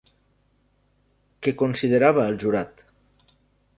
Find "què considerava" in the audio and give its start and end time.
1.47-2.27